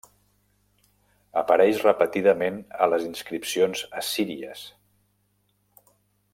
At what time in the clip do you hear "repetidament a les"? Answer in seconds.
1.83-3.07